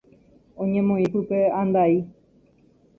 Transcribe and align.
Oñemoĩ 0.61 1.05
pype 1.13 1.39
andai. 1.59 1.93